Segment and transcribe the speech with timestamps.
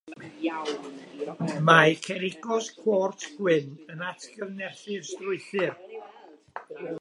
[1.67, 5.79] Mae cerigos cwarts gwyn yn atgyfnerthu'r strwythur.